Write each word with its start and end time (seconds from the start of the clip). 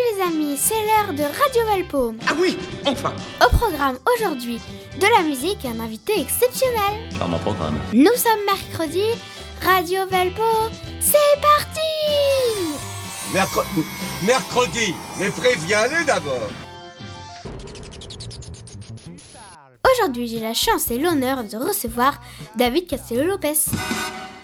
Salut 0.00 0.16
les 0.16 0.22
amis, 0.22 0.56
c'est 0.56 0.74
l'heure 0.74 1.12
de 1.14 1.22
Radio 1.22 1.66
Valpo. 1.66 2.14
Ah 2.26 2.32
oui, 2.38 2.56
enfin 2.86 3.12
Au 3.44 3.48
programme 3.56 3.98
aujourd'hui, 4.14 4.60
de 4.98 5.06
la 5.16 5.22
musique 5.22 5.64
et 5.64 5.68
un 5.68 5.80
invité 5.80 6.20
exceptionnel. 6.20 7.10
Charmant 7.18 7.38
programme. 7.38 7.78
Nous 7.92 8.12
sommes 8.16 8.44
mercredi, 8.46 9.02
Radio 9.62 10.06
Valpo, 10.10 10.42
c'est 11.00 11.40
parti 11.40 11.80
Mercredi, 13.32 13.84
mercredi, 14.24 14.94
mais 15.18 15.30
préviens-les 15.30 16.04
d'abord 16.04 16.48
Aujourd'hui, 19.92 20.28
j'ai 20.28 20.40
la 20.40 20.54
chance 20.54 20.90
et 20.90 20.98
l'honneur 20.98 21.44
de 21.44 21.56
recevoir 21.56 22.20
David 22.56 22.86
Castello-Lopez. 22.86 23.70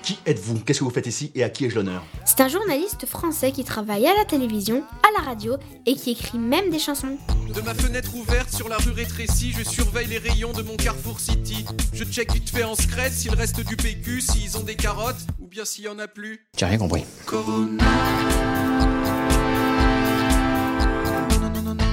Qui 0.07 0.21
êtes-vous? 0.25 0.61
Qu'est-ce 0.61 0.79
que 0.79 0.85
vous 0.85 0.91
faites 0.91 1.09
ici 1.09 1.33
et 1.35 1.43
à 1.43 1.51
qui 1.51 1.65
ai-je 1.65 1.75
l'honneur? 1.75 2.05
C'est 2.25 2.41
un 2.41 2.47
journaliste 2.47 3.07
français 3.07 3.51
qui 3.51 3.65
travaille 3.65 4.07
à 4.07 4.15
la 4.15 4.25
télévision, 4.25 4.85
à 5.03 5.11
la 5.19 5.27
radio 5.27 5.57
et 5.85 5.97
qui 5.97 6.13
écrit 6.13 6.39
même 6.39 6.71
des 6.71 6.79
chansons. 6.79 7.19
De 7.53 7.61
ma 7.61 7.75
fenêtre 7.75 8.15
ouverte 8.15 8.55
sur 8.55 8.69
la 8.69 8.77
rue 8.77 8.93
rétrécie, 8.93 9.51
je 9.51 9.65
surveille 9.65 10.07
les 10.07 10.19
rayons 10.19 10.53
de 10.53 10.63
mon 10.63 10.77
Carrefour 10.77 11.19
City. 11.19 11.65
Je 11.93 12.05
check 12.05 12.33
vite 12.33 12.49
fait 12.51 12.63
en 12.63 12.77
secret 12.77 13.11
s'il 13.11 13.35
reste 13.35 13.59
du 13.59 13.75
PQ, 13.75 14.21
s'ils 14.21 14.57
ont 14.57 14.63
des 14.63 14.77
carottes, 14.77 15.27
ou 15.41 15.49
bien 15.49 15.65
s'il 15.65 15.87
y 15.87 15.89
en 15.89 15.99
a 15.99 16.07
plus. 16.07 16.47
J'ai 16.57 16.67
rien 16.67 16.79
compris. 16.79 17.05
Corona. 17.25 17.83
Non, 21.33 21.41
non, 21.41 21.51
non, 21.51 21.63
non, 21.63 21.75
non. 21.75 21.85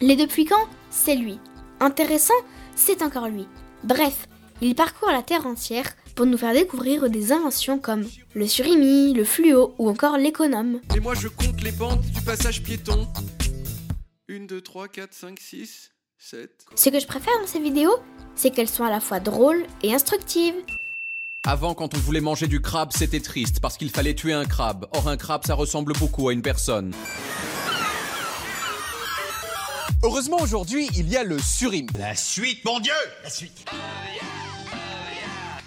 Les 0.00 0.16
depuis 0.16 0.44
quand 0.44 0.66
C'est 0.90 1.14
lui. 1.14 1.38
Intéressant 1.78 2.34
C'est 2.74 3.02
encore 3.02 3.28
lui. 3.28 3.46
Bref, 3.84 4.26
il 4.66 4.74
parcourt 4.74 5.10
la 5.10 5.22
Terre 5.22 5.46
entière 5.46 5.92
pour 6.14 6.26
nous 6.26 6.36
faire 6.36 6.52
découvrir 6.52 7.08
des 7.10 7.32
inventions 7.32 7.78
comme 7.78 8.06
le 8.34 8.46
surimi, 8.46 9.12
le 9.12 9.24
fluo 9.24 9.74
ou 9.78 9.88
encore 9.88 10.18
l'économe. 10.18 10.80
Et 10.94 11.00
moi 11.00 11.14
je 11.14 11.28
compte 11.28 11.60
les 11.62 11.72
bandes 11.72 12.00
du 12.00 12.20
passage 12.20 12.62
piéton. 12.62 13.08
1, 14.28 14.46
2, 14.46 14.60
3, 14.60 14.88
4, 14.88 15.12
5, 15.12 15.40
6, 15.40 15.90
7. 16.18 16.50
Ce 16.76 16.90
que 16.90 17.00
je 17.00 17.06
préfère 17.06 17.32
dans 17.40 17.46
ces 17.46 17.60
vidéos, 17.60 17.96
c'est 18.34 18.50
qu'elles 18.50 18.68
sont 18.68 18.84
à 18.84 18.90
la 18.90 19.00
fois 19.00 19.20
drôles 19.20 19.64
et 19.82 19.92
instructives. 19.92 20.54
Avant, 21.44 21.74
quand 21.74 21.94
on 21.94 21.98
voulait 21.98 22.20
manger 22.20 22.46
du 22.46 22.60
crabe, 22.60 22.92
c'était 22.92 23.20
triste 23.20 23.58
parce 23.60 23.76
qu'il 23.76 23.90
fallait 23.90 24.14
tuer 24.14 24.32
un 24.32 24.44
crabe. 24.44 24.86
Or, 24.92 25.08
un 25.08 25.16
crabe, 25.16 25.44
ça 25.44 25.54
ressemble 25.54 25.92
beaucoup 25.94 26.28
à 26.28 26.32
une 26.32 26.42
personne. 26.42 26.94
Heureusement, 30.04 30.40
aujourd'hui, 30.40 30.88
il 30.94 31.08
y 31.08 31.16
a 31.16 31.24
le 31.24 31.38
surimi. 31.40 31.88
La 31.98 32.14
suite, 32.14 32.64
mon 32.64 32.78
Dieu 32.78 32.92
La 33.24 33.30
suite 33.30 33.64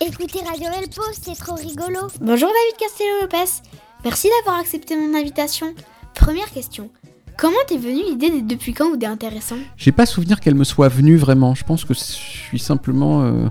Écoutez 0.07 0.39
Radio 0.47 0.67
Elpo, 0.77 1.01
c'est 1.19 1.35
trop 1.35 1.55
rigolo. 1.55 1.99
Bonjour 2.21 2.49
David 2.49 2.77
Castello-Lopez. 2.79 3.61
Merci 4.03 4.27
d'avoir 4.37 4.59
accepté 4.61 4.95
mon 4.95 5.17
invitation. 5.17 5.67
Première 6.13 6.51
question. 6.51 6.89
Comment 7.37 7.57
t'es 7.67 7.77
venue 7.77 8.03
l'idée 8.07 8.29
des 8.29 8.41
depuis 8.41 8.73
quand 8.73 8.87
ou 8.89 8.97
des 8.97 9.05
intéressants 9.07 9.55
J'ai 9.77 9.91
pas 9.91 10.05
souvenir 10.05 10.39
qu'elle 10.39 10.55
me 10.55 10.63
soit 10.63 10.89
venue 10.89 11.17
vraiment. 11.17 11.55
Je 11.55 11.63
pense 11.63 11.85
que 11.85 11.93
je 11.93 11.99
suis 11.99 12.59
simplement 12.59 13.23
euh, 13.23 13.47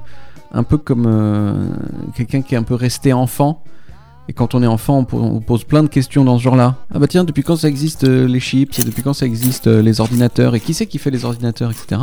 un 0.53 0.63
peu 0.63 0.79
comme 0.79 1.07
euh, 1.07 1.67
quelqu'un 2.17 2.43
qui 2.43 2.55
est 2.55 2.59
un 2.59 2.63
peu 2.63 2.75
resté 2.75 3.13
enfant. 3.13 3.63
Et 4.29 4.33
quand 4.33 4.55
on 4.55 4.63
est 4.63 4.67
enfant, 4.67 4.99
on, 4.99 5.05
po- 5.05 5.21
on 5.21 5.41
pose 5.41 5.65
plein 5.65 5.83
de 5.83 5.89
questions 5.89 6.25
dans 6.25 6.39
ce 6.39 6.43
genre-là. 6.45 6.77
Ah 6.95 6.99
bah 6.99 7.07
tiens, 7.09 7.25
depuis 7.25 7.43
quand 7.43 7.57
ça 7.57 7.69
existe 7.69 8.05
euh, 8.05 8.27
les 8.27 8.41
chips? 8.41 8.79
Et 8.79 8.83
depuis 8.85 9.03
quand 9.03 9.13
ça 9.13 9.27
existe 9.27 9.67
euh, 9.67 9.83
les 9.83 10.01
ordinateurs? 10.01 10.55
Et 10.55 10.61
qui 10.61 10.73
c'est 10.73 10.87
qui 10.87 10.99
fait 10.99 11.11
les 11.11 11.25
ordinateurs, 11.25 11.71
etc. 11.73 12.03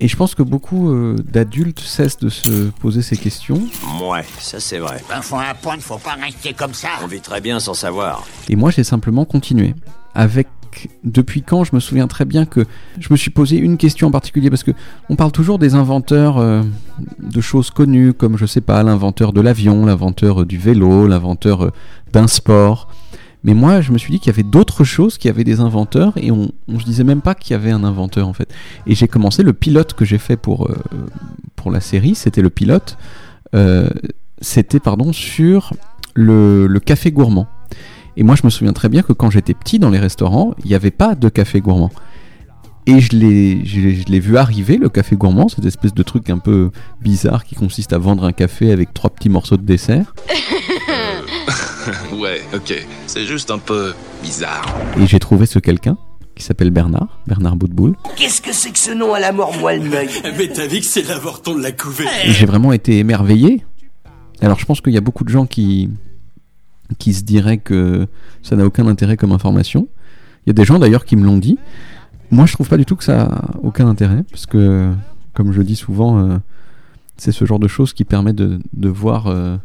Et 0.00 0.08
je 0.08 0.16
pense 0.16 0.34
que 0.34 0.42
beaucoup 0.42 0.90
euh, 0.90 1.16
d'adultes 1.24 1.80
cessent 1.80 2.18
de 2.18 2.28
se 2.28 2.70
poser 2.80 3.02
ces 3.02 3.16
questions. 3.16 3.60
Ouais, 4.02 4.24
ça 4.38 4.60
c'est 4.60 4.78
vrai. 4.78 5.02
Ben, 5.08 5.22
faut 5.22 5.36
un 5.36 5.54
point, 5.54 5.78
faut 5.78 5.98
pas 5.98 6.14
rester 6.14 6.52
comme 6.52 6.74
ça. 6.74 6.88
On 7.02 7.06
vit 7.06 7.20
très 7.20 7.40
bien 7.40 7.60
sans 7.60 7.74
savoir. 7.74 8.24
Et 8.48 8.56
moi, 8.56 8.70
j'ai 8.70 8.84
simplement 8.84 9.24
continué. 9.24 9.74
Avec 10.14 10.48
depuis 11.04 11.42
quand, 11.42 11.64
je 11.64 11.74
me 11.74 11.80
souviens 11.80 12.06
très 12.06 12.24
bien 12.24 12.46
que 12.46 12.64
je 12.98 13.08
me 13.10 13.16
suis 13.16 13.30
posé 13.30 13.56
une 13.56 13.76
question 13.76 14.08
en 14.08 14.10
particulier 14.10 14.50
parce 14.50 14.62
que 14.62 14.72
on 15.08 15.16
parle 15.16 15.32
toujours 15.32 15.58
des 15.58 15.74
inventeurs 15.74 16.38
euh, 16.38 16.62
de 17.20 17.40
choses 17.40 17.70
connues, 17.70 18.12
comme 18.12 18.36
je 18.36 18.46
sais 18.46 18.60
pas, 18.60 18.82
l'inventeur 18.82 19.32
de 19.32 19.40
l'avion, 19.40 19.86
l'inventeur 19.86 20.42
euh, 20.42 20.46
du 20.46 20.58
vélo, 20.58 21.06
l'inventeur 21.06 21.64
euh, 21.64 21.70
d'un 22.12 22.26
sport. 22.26 22.88
Mais 23.44 23.52
moi, 23.52 23.82
je 23.82 23.92
me 23.92 23.98
suis 23.98 24.10
dit 24.10 24.18
qu'il 24.18 24.28
y 24.28 24.34
avait 24.34 24.42
d'autres 24.42 24.84
choses 24.84 25.18
qui 25.18 25.28
avaient 25.28 25.44
des 25.44 25.60
inventeurs 25.60 26.14
et 26.16 26.30
on, 26.30 26.50
on 26.66 26.80
se 26.80 26.84
disait 26.84 27.04
même 27.04 27.20
pas 27.20 27.34
qu'il 27.34 27.52
y 27.52 27.54
avait 27.54 27.70
un 27.70 27.84
inventeur 27.84 28.26
en 28.26 28.32
fait. 28.32 28.52
Et 28.86 28.94
j'ai 28.94 29.06
commencé 29.06 29.42
le 29.42 29.52
pilote 29.52 29.92
que 29.92 30.06
j'ai 30.06 30.18
fait 30.18 30.36
pour 30.36 30.70
euh, 30.70 30.76
pour 31.54 31.70
la 31.70 31.80
série, 31.80 32.14
c'était 32.14 32.42
le 32.42 32.50
pilote, 32.50 32.96
euh, 33.54 33.88
c'était 34.40 34.80
pardon 34.80 35.12
sur 35.12 35.72
le, 36.14 36.66
le 36.66 36.80
café 36.80 37.12
gourmand. 37.12 37.46
Et 38.16 38.22
moi, 38.22 38.34
je 38.36 38.42
me 38.44 38.50
souviens 38.50 38.72
très 38.72 38.88
bien 38.88 39.02
que 39.02 39.12
quand 39.12 39.30
j'étais 39.30 39.54
petit 39.54 39.78
dans 39.78 39.90
les 39.90 39.98
restaurants, 39.98 40.54
il 40.64 40.68
n'y 40.68 40.74
avait 40.74 40.90
pas 40.90 41.14
de 41.14 41.28
café 41.28 41.60
gourmand. 41.60 41.90
Et 42.86 43.00
je 43.00 43.16
l'ai 43.16 44.20
vu 44.20 44.36
arriver, 44.36 44.76
le 44.76 44.90
café 44.90 45.16
gourmand, 45.16 45.48
cette 45.48 45.64
espèce 45.64 45.94
de 45.94 46.02
truc 46.02 46.28
un 46.28 46.38
peu 46.38 46.70
bizarre 47.00 47.44
qui 47.44 47.54
consiste 47.54 47.94
à 47.94 47.98
vendre 47.98 48.24
un 48.24 48.32
café 48.32 48.72
avec 48.72 48.92
trois 48.92 49.10
petits 49.10 49.30
morceaux 49.30 49.56
de 49.56 49.62
dessert. 49.62 50.14
Ouais, 52.18 52.40
ok. 52.54 52.74
C'est 53.06 53.24
juste 53.26 53.50
un 53.50 53.58
peu 53.58 53.94
bizarre. 54.22 54.66
Et 54.98 55.06
j'ai 55.06 55.18
trouvé 55.18 55.46
ce 55.46 55.58
quelqu'un 55.58 55.96
qui 56.34 56.42
s'appelle 56.42 56.70
Bernard, 56.70 57.20
Bernard 57.26 57.56
Boutboul. 57.56 57.94
Qu'est-ce 58.16 58.42
que 58.42 58.52
c'est 58.52 58.70
que 58.70 58.78
ce 58.78 58.90
nom 58.90 59.14
à 59.14 59.20
la 59.20 59.32
mort 59.32 59.56
moelle 59.58 59.82
Mais 59.88 60.48
t'as 60.48 60.66
vu 60.66 60.80
que 60.80 60.84
c'est 60.86 61.06
l'avorton 61.06 61.54
de 61.56 61.62
la 61.62 61.72
couvée 61.72 62.06
Et 62.24 62.32
j'ai 62.32 62.46
vraiment 62.46 62.72
été 62.72 62.98
émerveillé. 62.98 63.64
Alors 64.40 64.58
je 64.58 64.64
pense 64.64 64.80
qu'il 64.80 64.92
y 64.92 64.96
a 64.96 65.00
beaucoup 65.00 65.22
de 65.24 65.28
gens 65.28 65.46
qui, 65.46 65.90
qui 66.98 67.14
se 67.14 67.22
diraient 67.22 67.58
que 67.58 68.06
ça 68.42 68.56
n'a 68.56 68.64
aucun 68.66 68.86
intérêt 68.88 69.16
comme 69.16 69.30
information. 69.32 69.86
Il 70.44 70.48
y 70.48 70.50
a 70.50 70.54
des 70.54 70.64
gens 70.64 70.78
d'ailleurs 70.80 71.04
qui 71.04 71.14
me 71.16 71.24
l'ont 71.24 71.38
dit. 71.38 71.56
Moi 72.32 72.46
je 72.46 72.54
trouve 72.54 72.68
pas 72.68 72.76
du 72.78 72.84
tout 72.84 72.96
que 72.96 73.04
ça 73.04 73.22
a 73.22 73.44
aucun 73.62 73.86
intérêt, 73.86 74.24
parce 74.30 74.46
que 74.46 74.90
comme 75.34 75.52
je 75.52 75.62
dis 75.62 75.76
souvent, 75.76 76.18
euh, 76.18 76.38
c'est 77.16 77.30
ce 77.32 77.44
genre 77.44 77.60
de 77.60 77.68
choses 77.68 77.92
qui 77.92 78.04
permet 78.04 78.32
de, 78.32 78.58
de 78.72 78.88
voir... 78.88 79.28
euh, 79.28 79.56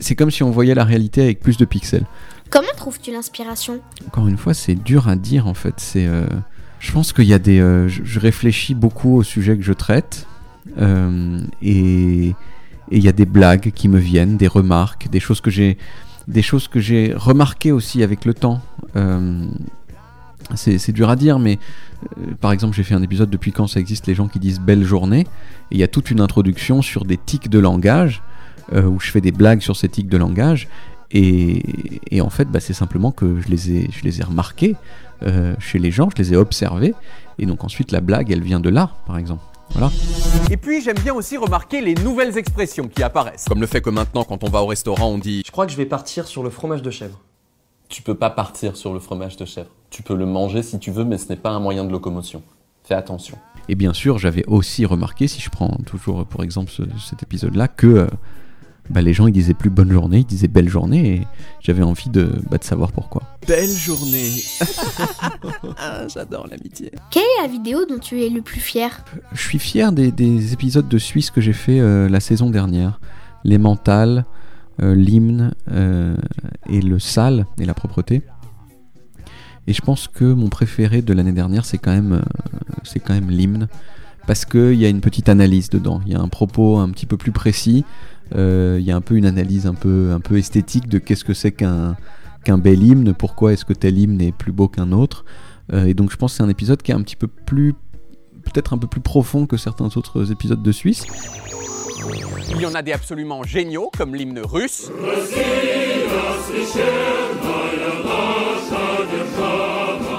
c'est 0.00 0.14
comme 0.14 0.30
si 0.30 0.42
on 0.42 0.50
voyait 0.50 0.74
la 0.74 0.84
réalité 0.84 1.22
avec 1.22 1.40
plus 1.40 1.56
de 1.56 1.64
pixels. 1.64 2.04
Comment 2.50 2.68
trouves-tu 2.76 3.10
l'inspiration? 3.10 3.80
Encore 4.06 4.28
une 4.28 4.36
fois, 4.36 4.54
c'est 4.54 4.74
dur 4.74 5.08
à 5.08 5.16
dire 5.16 5.46
en 5.46 5.54
fait. 5.54 5.74
C'est, 5.78 6.06
euh, 6.06 6.26
je 6.78 6.92
pense 6.92 7.12
qu'il 7.12 7.24
y 7.24 7.34
a 7.34 7.38
des, 7.38 7.60
euh, 7.60 7.88
je, 7.88 8.20
réfléchis 8.20 8.74
beaucoup 8.74 9.16
au 9.16 9.22
sujet 9.22 9.56
que 9.56 9.62
je 9.62 9.72
traite 9.72 10.26
euh, 10.78 11.40
et 11.62 12.34
il 12.90 13.02
y 13.02 13.08
a 13.08 13.12
des 13.12 13.26
blagues 13.26 13.72
qui 13.74 13.88
me 13.88 13.98
viennent, 13.98 14.36
des 14.36 14.46
remarques, 14.46 15.08
des 15.10 15.20
choses 15.20 15.40
que 15.40 15.50
j'ai, 15.50 15.78
des 16.26 16.42
choses 16.42 16.68
que 16.68 16.80
j'ai 16.80 17.14
remarquées 17.14 17.72
aussi 17.72 18.02
avec 18.02 18.24
le 18.24 18.34
temps. 18.34 18.60
C'est 20.54 20.92
dur 20.92 21.10
à 21.10 21.16
dire, 21.16 21.38
mais 21.38 21.58
par 22.40 22.52
exemple, 22.52 22.74
j'ai 22.74 22.82
fait 22.82 22.94
un 22.94 23.02
épisode 23.02 23.28
depuis 23.28 23.52
quand 23.52 23.66
ça 23.66 23.80
existe 23.80 24.06
les 24.06 24.14
gens 24.14 24.28
qui 24.28 24.38
disent 24.38 24.60
belle 24.60 24.84
journée. 24.84 25.26
Et 25.70 25.74
il 25.74 25.78
y 25.78 25.82
a 25.82 25.88
toute 25.88 26.10
une 26.10 26.20
introduction 26.20 26.80
sur 26.80 27.04
des 27.04 27.18
tics 27.18 27.50
de 27.50 27.58
langage 27.58 28.22
euh, 28.72 28.82
où 28.84 28.98
je 29.00 29.10
fais 29.10 29.20
des 29.20 29.32
blagues 29.32 29.60
sur 29.60 29.76
ces 29.76 29.88
tics 29.88 30.08
de 30.08 30.16
langage. 30.16 30.68
Et, 31.10 31.62
et 32.10 32.20
en 32.20 32.30
fait, 32.30 32.44
bah, 32.46 32.60
c'est 32.60 32.74
simplement 32.74 33.12
que 33.12 33.40
je 33.40 33.48
les 33.48 33.70
ai, 33.72 33.90
je 33.90 34.02
les 34.04 34.20
ai 34.20 34.24
remarqués 34.24 34.76
euh, 35.22 35.54
chez 35.58 35.78
les 35.78 35.90
gens, 35.90 36.08
je 36.14 36.20
les 36.22 36.32
ai 36.34 36.36
observés. 36.36 36.94
Et 37.38 37.46
donc 37.46 37.64
ensuite, 37.64 37.92
la 37.92 38.00
blague, 38.00 38.30
elle 38.30 38.42
vient 38.42 38.60
de 38.60 38.68
là, 38.68 38.90
par 39.06 39.16
exemple. 39.18 39.42
Voilà. 39.72 39.90
Et 40.50 40.56
puis, 40.56 40.80
j'aime 40.82 40.98
bien 40.98 41.12
aussi 41.14 41.36
remarquer 41.36 41.80
les 41.82 41.94
nouvelles 41.94 42.38
expressions 42.38 42.88
qui 42.88 43.02
apparaissent. 43.02 43.44
Comme 43.48 43.60
le 43.60 43.66
fait 43.66 43.80
que 43.82 43.90
maintenant, 43.90 44.24
quand 44.24 44.42
on 44.44 44.48
va 44.48 44.62
au 44.62 44.66
restaurant, 44.66 45.08
on 45.08 45.18
dit 45.18 45.42
Je 45.44 45.50
crois 45.52 45.66
que 45.66 45.72
je 45.72 45.76
vais 45.76 45.84
partir 45.86 46.26
sur 46.26 46.42
le 46.42 46.48
fromage 46.50 46.80
de 46.82 46.90
chèvre. 46.90 47.20
Tu 47.90 48.02
peux 48.02 48.14
pas 48.14 48.30
partir 48.30 48.76
sur 48.76 48.92
le 48.94 48.98
fromage 49.00 49.36
de 49.36 49.44
chèvre. 49.44 49.70
Tu 49.90 50.02
peux 50.02 50.14
le 50.14 50.26
manger 50.26 50.62
si 50.62 50.78
tu 50.78 50.90
veux, 50.90 51.04
mais 51.04 51.16
ce 51.18 51.28
n'est 51.28 51.36
pas 51.36 51.50
un 51.50 51.60
moyen 51.60 51.84
de 51.84 51.90
locomotion. 51.92 52.42
Fais 52.84 52.94
attention. 52.94 53.36
Et 53.70 53.74
bien 53.74 53.92
sûr, 53.92 54.18
j'avais 54.18 54.44
aussi 54.46 54.84
remarqué, 54.86 55.26
si 55.28 55.40
je 55.40 55.50
prends 55.50 55.76
toujours 55.86 56.24
pour 56.26 56.42
exemple 56.42 56.70
ce- 56.70 56.82
cet 57.06 57.22
épisode-là, 57.22 57.68
que 57.68 57.86
euh, 57.86 58.06
bah, 58.90 59.02
les 59.02 59.12
gens 59.12 59.26
ils 59.26 59.32
disaient 59.32 59.54
plus 59.54 59.70
bonne 59.70 59.90
journée, 59.92 60.18
ils 60.18 60.26
disaient 60.26 60.48
belle 60.48 60.68
journée, 60.68 61.14
et 61.14 61.26
j'avais 61.60 61.82
envie 61.82 62.10
de, 62.10 62.40
bah, 62.50 62.58
de 62.58 62.64
savoir 62.64 62.92
pourquoi. 62.92 63.22
Belle 63.46 63.70
journée. 63.70 64.30
J'adore 66.08 66.46
l'amitié. 66.48 66.92
Quelle 67.10 67.22
est 67.22 67.42
la 67.42 67.48
vidéo 67.48 67.84
dont 67.86 67.98
tu 67.98 68.22
es 68.22 68.30
le 68.30 68.42
plus 68.42 68.60
fier? 68.60 69.04
Je 69.32 69.40
suis 69.40 69.58
fier 69.58 69.92
des, 69.92 70.12
des 70.12 70.52
épisodes 70.52 70.88
de 70.88 70.98
Suisse 70.98 71.30
que 71.30 71.40
j'ai 71.40 71.52
fait 71.52 71.80
euh, 71.80 72.08
la 72.08 72.20
saison 72.20 72.50
dernière. 72.50 73.00
Les 73.44 73.58
mentales, 73.58 74.24
euh, 74.80 74.94
l'hymne 74.94 75.54
euh, 75.72 76.16
et 76.68 76.80
le 76.80 77.00
sale 77.00 77.46
et 77.58 77.64
la 77.64 77.74
propreté. 77.74 78.22
Et 79.66 79.72
je 79.72 79.82
pense 79.82 80.06
que 80.06 80.24
mon 80.24 80.48
préféré 80.48 81.02
de 81.02 81.12
l'année 81.12 81.32
dernière, 81.32 81.64
c'est 81.64 81.78
quand 81.78 81.90
même, 81.90 82.12
euh, 82.12 82.22
c'est 82.84 83.00
quand 83.00 83.12
même 83.12 83.28
l'hymne. 83.28 83.66
Parce 84.28 84.44
qu'il 84.44 84.74
y 84.74 84.86
a 84.86 84.88
une 84.88 85.00
petite 85.00 85.28
analyse 85.28 85.68
dedans. 85.68 86.00
Il 86.06 86.12
y 86.12 86.14
a 86.14 86.20
un 86.20 86.28
propos 86.28 86.78
un 86.78 86.90
petit 86.90 87.06
peu 87.06 87.16
plus 87.16 87.32
précis. 87.32 87.84
Euh, 88.34 88.76
Il 88.80 88.86
y 88.86 88.90
a 88.90 88.96
un 88.96 89.00
peu 89.00 89.16
une 89.16 89.26
analyse 89.26 89.66
un 89.66 89.74
peu, 89.74 90.12
un 90.12 90.20
peu 90.20 90.38
esthétique 90.38 90.88
de 90.88 90.98
qu'est-ce 90.98 91.24
que 91.24 91.34
c'est 91.34 91.52
qu'un 91.52 91.96
qu'un 92.44 92.58
bel 92.58 92.82
hymne, 92.82 93.14
pourquoi 93.14 93.52
est-ce 93.52 93.64
que 93.64 93.72
tel 93.72 93.98
hymne 93.98 94.20
est 94.20 94.32
plus 94.32 94.52
beau 94.52 94.68
qu'un 94.68 94.92
autre. 94.92 95.24
Euh, 95.72 95.86
et 95.86 95.94
donc 95.94 96.10
je 96.10 96.16
pense 96.16 96.32
que 96.32 96.36
c'est 96.38 96.42
un 96.42 96.48
épisode 96.48 96.82
qui 96.82 96.92
est 96.92 96.94
un 96.94 97.02
petit 97.02 97.16
peu 97.16 97.26
plus 97.26 97.74
peut-être 98.44 98.72
un 98.72 98.78
peu 98.78 98.86
plus 98.86 99.00
profond 99.00 99.46
que 99.46 99.56
certains 99.56 99.88
autres 99.96 100.32
épisodes 100.32 100.62
de 100.62 100.72
Suisse. 100.72 101.04
Il 102.50 102.60
y 102.60 102.66
en 102.66 102.74
a 102.74 102.82
des 102.82 102.92
absolument 102.92 103.42
géniaux, 103.42 103.90
comme 103.96 104.14
l'hymne 104.14 104.40
russe. 104.40 104.90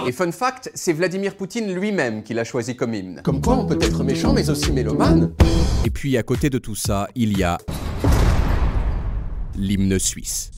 Et 0.05 0.11
fun 0.11 0.31
fact, 0.31 0.71
c'est 0.73 0.93
Vladimir 0.93 1.35
Poutine 1.35 1.73
lui-même 1.73 2.23
qui 2.23 2.33
l'a 2.33 2.43
choisi 2.43 2.75
comme 2.75 2.93
hymne. 2.93 3.21
Comme 3.23 3.41
quoi 3.41 3.55
on 3.57 3.65
peut 3.65 3.77
être 3.81 4.03
méchant 4.03 4.33
mais 4.33 4.49
aussi 4.49 4.71
mélomane. 4.71 5.31
Et 5.85 5.89
puis 5.89 6.17
à 6.17 6.23
côté 6.23 6.49
de 6.49 6.57
tout 6.57 6.75
ça, 6.75 7.07
il 7.15 7.37
y 7.37 7.43
a 7.43 7.57
l'hymne 9.59 9.99
suisse. 9.99 10.51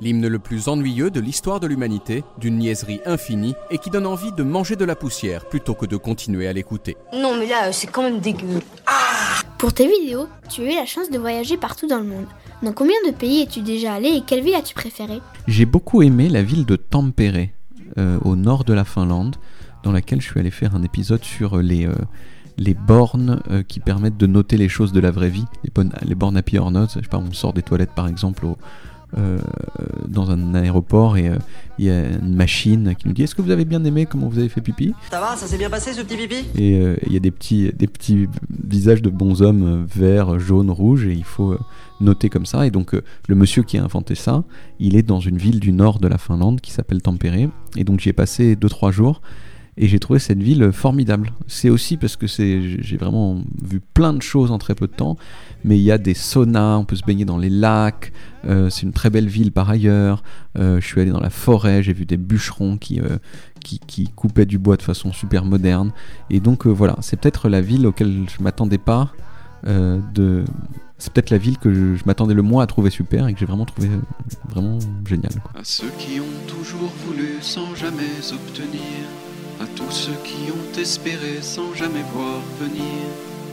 L'hymne 0.00 0.28
le 0.28 0.38
plus 0.38 0.68
ennuyeux 0.68 1.10
de 1.10 1.18
l'histoire 1.18 1.58
de 1.58 1.66
l'humanité, 1.66 2.22
d'une 2.38 2.58
niaiserie 2.58 3.00
infinie 3.04 3.56
et 3.72 3.78
qui 3.78 3.90
donne 3.90 4.06
envie 4.06 4.30
de 4.30 4.44
manger 4.44 4.76
de 4.76 4.84
la 4.84 4.94
poussière 4.94 5.44
plutôt 5.46 5.74
que 5.74 5.86
de 5.86 5.96
continuer 5.96 6.46
à 6.46 6.52
l'écouter. 6.52 6.96
Non 7.12 7.36
mais 7.36 7.48
là, 7.48 7.72
c'est 7.72 7.88
quand 7.88 8.04
même 8.04 8.20
dégueu. 8.20 8.60
Pour 9.58 9.72
tes 9.72 9.88
vidéos, 9.88 10.28
tu 10.48 10.62
as 10.62 10.72
eu 10.72 10.76
la 10.76 10.86
chance 10.86 11.10
de 11.10 11.18
voyager 11.18 11.56
partout 11.56 11.88
dans 11.88 11.98
le 11.98 12.04
monde. 12.04 12.26
Dans 12.62 12.72
combien 12.72 12.94
de 13.08 13.12
pays 13.12 13.42
es-tu 13.42 13.60
déjà 13.60 13.94
allé 13.94 14.10
et 14.10 14.20
quelle 14.24 14.44
ville 14.44 14.54
as-tu 14.54 14.74
préférée? 14.74 15.20
J'ai 15.48 15.66
beaucoup 15.66 16.02
aimé 16.02 16.28
la 16.28 16.44
ville 16.44 16.64
de 16.64 16.76
Tampere, 16.76 17.48
euh, 17.98 18.20
au 18.24 18.36
nord 18.36 18.62
de 18.62 18.72
la 18.72 18.84
Finlande, 18.84 19.34
dans 19.82 19.90
laquelle 19.90 20.20
je 20.20 20.30
suis 20.30 20.38
allé 20.38 20.52
faire 20.52 20.76
un 20.76 20.84
épisode 20.84 21.24
sur 21.24 21.56
les, 21.56 21.86
euh, 21.86 21.94
les 22.58 22.74
bornes 22.74 23.40
euh, 23.50 23.62
qui 23.62 23.80
permettent 23.80 24.16
de 24.16 24.26
noter 24.26 24.56
les 24.56 24.68
choses 24.68 24.92
de 24.92 25.00
la 25.00 25.10
vraie 25.10 25.30
vie, 25.30 25.44
les, 25.64 25.70
bonnes, 25.74 25.92
les 26.02 26.14
bornes 26.14 26.36
Happy 26.36 26.58
or 26.58 26.70
Not. 26.70 26.88
Je 26.88 26.94
sais 26.94 27.08
pas, 27.08 27.18
on 27.18 27.32
sort 27.32 27.52
des 27.52 27.62
toilettes 27.62 27.94
par 27.94 28.08
exemple 28.08 28.44
au, 28.44 28.58
euh, 29.16 29.38
dans 30.06 30.30
un 30.30 30.54
aéroport 30.54 31.16
et 31.16 31.28
euh, 31.28 31.36
il 31.78 31.86
y 31.86 31.90
a 31.90 32.10
une 32.10 32.34
machine 32.34 32.94
qui 32.98 33.06
nous 33.06 33.14
dit 33.14 33.22
est-ce 33.22 33.34
que 33.34 33.40
vous 33.40 33.52
avez 33.52 33.64
bien 33.64 33.82
aimé 33.84 34.06
comment 34.06 34.28
vous 34.28 34.38
avez 34.38 34.48
fait 34.48 34.60
pipi? 34.60 34.92
Ça 35.10 35.20
va, 35.20 35.36
ça 35.36 35.46
s'est 35.46 35.56
bien 35.56 35.70
passé 35.70 35.92
ce 35.92 36.02
petit 36.02 36.16
pipi? 36.16 36.44
Et 36.56 36.82
il 37.06 37.12
y 37.12 37.16
a 37.16 37.20
des 37.20 37.30
petits, 37.30 37.72
des 37.72 37.86
petits 37.86 38.28
visages 38.50 39.00
de 39.00 39.08
bonshommes 39.08 39.86
verts, 39.86 40.38
jaunes, 40.40 40.70
rouges 40.70 41.06
et 41.06 41.12
il 41.12 41.24
faut 41.24 41.56
noter 42.00 42.28
comme 42.28 42.46
ça. 42.46 42.66
Et 42.66 42.70
donc 42.70 42.92
le 43.28 43.34
monsieur 43.34 43.62
qui 43.62 43.78
a 43.78 43.84
inventé 43.84 44.14
ça 44.16 44.42
il 44.80 44.96
est 44.96 45.02
dans 45.02 45.20
une 45.20 45.38
ville 45.38 45.60
du 45.60 45.72
nord 45.72 46.00
de 46.00 46.08
la 46.08 46.18
Finlande 46.18 46.60
qui 46.60 46.72
s'appelle 46.72 47.00
Tampere. 47.00 47.48
Et 47.76 47.84
donc 47.84 48.00
j'y 48.00 48.08
ai 48.08 48.12
passé 48.12 48.56
2-3 48.56 48.90
jours 48.90 49.22
et 49.78 49.86
j'ai 49.86 50.00
trouvé 50.00 50.18
cette 50.18 50.42
ville 50.42 50.72
formidable. 50.72 51.32
C'est 51.46 51.70
aussi 51.70 51.96
parce 51.96 52.16
que 52.16 52.26
j'ai 52.26 52.96
vraiment 52.96 53.42
vu 53.62 53.80
plein 53.80 54.12
de 54.12 54.20
choses 54.20 54.50
en 54.50 54.58
très 54.58 54.74
peu 54.74 54.88
de 54.88 54.92
temps, 54.92 55.16
mais 55.64 55.78
il 55.78 55.82
y 55.82 55.92
a 55.92 55.98
des 55.98 56.14
saunas, 56.14 56.76
on 56.76 56.84
peut 56.84 56.96
se 56.96 57.04
baigner 57.04 57.24
dans 57.24 57.38
les 57.38 57.48
lacs, 57.48 58.12
euh, 58.44 58.70
c'est 58.70 58.82
une 58.82 58.92
très 58.92 59.08
belle 59.08 59.28
ville 59.28 59.52
par 59.52 59.70
ailleurs. 59.70 60.24
Euh, 60.58 60.80
je 60.80 60.86
suis 60.86 61.00
allé 61.00 61.12
dans 61.12 61.20
la 61.20 61.30
forêt, 61.30 61.82
j'ai 61.84 61.92
vu 61.92 62.06
des 62.06 62.16
bûcherons 62.16 62.76
qui, 62.76 63.00
euh, 63.00 63.18
qui, 63.64 63.78
qui 63.78 64.08
coupaient 64.08 64.46
du 64.46 64.58
bois 64.58 64.76
de 64.76 64.82
façon 64.82 65.12
super 65.12 65.44
moderne. 65.44 65.92
Et 66.28 66.40
donc 66.40 66.66
voilà, 66.66 66.96
c'est 67.00 67.18
peut-être 67.18 67.48
la 67.48 67.60
ville 67.60 67.86
auquel 67.86 68.26
je 68.28 68.42
m'attendais 68.42 68.78
pas. 68.78 69.12
de... 69.64 70.44
C'est 71.00 71.12
peut-être 71.12 71.30
la 71.30 71.38
ville 71.38 71.58
que 71.58 71.72
je, 71.72 71.94
je 71.94 72.02
m'attendais 72.06 72.34
le 72.34 72.42
moins 72.42 72.64
à 72.64 72.66
trouver 72.66 72.90
super 72.90 73.28
et 73.28 73.32
que 73.32 73.38
j'ai 73.38 73.46
vraiment 73.46 73.66
trouvé 73.66 73.88
vraiment 74.48 74.80
génial. 75.06 75.30
quoi. 75.44 75.60
À 75.60 75.62
ceux 75.62 75.92
qui 75.96 76.18
ont 76.18 76.48
toujours 76.48 76.92
voulu 77.06 77.36
sans 77.40 77.72
jamais 77.76 78.18
obtenir, 78.32 79.06
à 79.60 79.66
tous 79.76 79.90
ceux 79.90 80.16
qui 80.24 80.50
ont 80.52 80.80
espéré 80.80 81.42
sans 81.42 81.74
jamais 81.74 82.04
voir 82.12 82.40
venir, 82.60 83.04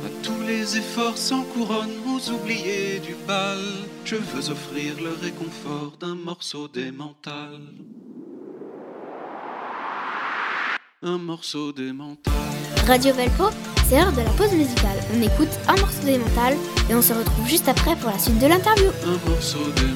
à 0.05 0.09
tous 0.23 0.41
les 0.45 0.77
efforts 0.77 1.17
sans 1.17 1.43
couronne, 1.43 1.91
aux 2.07 2.31
oubliés 2.31 2.99
du 2.99 3.15
bal, 3.27 3.59
je 4.03 4.15
veux 4.15 4.49
offrir 4.49 4.95
le 5.01 5.13
réconfort 5.21 5.93
d'un 5.99 6.15
morceau 6.15 6.67
des 6.67 6.91
mental. 6.91 7.59
Un 11.01 11.17
morceau 11.17 11.71
des 11.71 11.91
mental. 11.91 12.33
Radio 12.87 13.13
Velpo, 13.13 13.49
c'est 13.87 13.99
l'heure 13.99 14.11
de 14.11 14.21
la 14.21 14.29
pause 14.31 14.53
musicale. 14.53 14.97
On 15.15 15.21
écoute 15.21 15.49
un 15.67 15.75
morceau 15.75 16.03
des 16.03 16.17
mentales 16.17 16.57
et 16.89 16.95
on 16.95 17.01
se 17.01 17.13
retrouve 17.13 17.47
juste 17.47 17.67
après 17.67 17.95
pour 17.95 18.11
la 18.11 18.19
suite 18.19 18.39
de 18.39 18.47
l'interview. 18.47 18.89
Un 19.05 19.29
morceau 19.29 19.71
des 19.75 19.93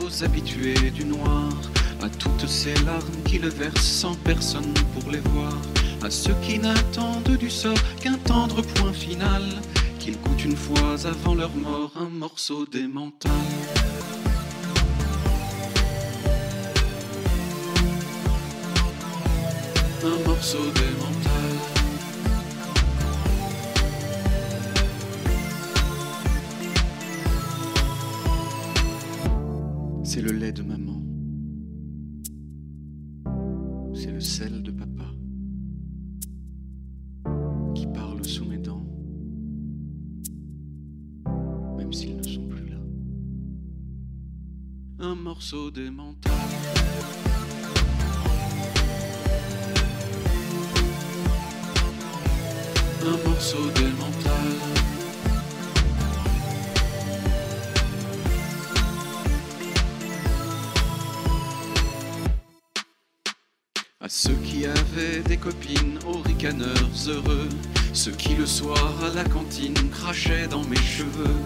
aux 0.00 0.24
habitués 0.24 0.90
du 0.90 1.04
noir, 1.04 1.52
à 2.00 2.08
toutes 2.08 2.48
ces 2.48 2.72
larmes 2.86 3.22
qui 3.26 3.38
le 3.38 3.50
versent 3.50 3.76
sans 4.00 4.14
personne 4.14 4.72
pour 4.94 5.10
les 5.10 5.20
voir, 5.20 5.52
à 6.02 6.10
ceux 6.10 6.34
qui 6.42 6.58
n'attendent 6.58 7.36
du 7.36 7.50
sort 7.50 7.76
qu'un 8.00 8.16
tendre 8.16 8.62
point 8.62 8.94
final, 8.94 9.42
qu'ils 9.98 10.18
goûtent 10.18 10.46
une 10.46 10.56
fois 10.56 10.96
avant 11.04 11.34
leur 11.34 11.54
mort 11.56 11.92
un 11.96 12.08
morceau 12.08 12.64
des 12.64 12.86
mentales. 12.86 13.32
Un 20.04 20.18
morceau 45.54 45.70
des 45.70 45.90
mentales. 45.90 46.32
Un 53.02 53.28
morceau 53.28 53.70
des 53.76 53.90
mentales. 54.00 54.32
À 64.00 64.08
ceux 64.08 64.32
qui 64.44 64.66
avaient 64.66 65.20
des 65.20 65.36
copines, 65.36 65.98
aux 66.06 66.18
ricaneurs 66.18 66.74
heureux, 67.06 67.48
ceux 67.92 68.12
qui 68.12 68.34
le 68.34 68.46
soir 68.46 68.92
à 69.04 69.14
la 69.14 69.24
cantine 69.24 69.74
crachaient 69.90 70.48
dans 70.48 70.64
mes 70.64 70.76
cheveux, 70.76 71.38